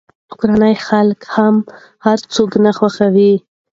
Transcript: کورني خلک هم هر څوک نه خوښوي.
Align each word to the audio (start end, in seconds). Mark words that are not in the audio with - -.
کورني 0.39 0.73
خلک 0.87 1.19
هم 1.35 1.55
هر 2.05 2.17
څوک 2.33 2.51
نه 2.65 2.71
خوښوي. 2.77 3.33